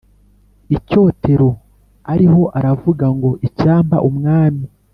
[0.75, 1.49] icyotero
[2.11, 4.63] ariho aravuga ngo Icyampa Umwami